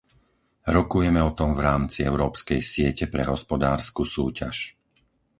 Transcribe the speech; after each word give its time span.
Rokujeme 0.77 1.21
o 1.29 1.35
tom 1.39 1.49
v 1.55 1.61
rámci 1.69 1.99
Európskej 2.11 2.57
siete 2.73 3.05
pre 3.13 3.21
hospodársku 3.31 4.01
súťaž. 4.15 4.55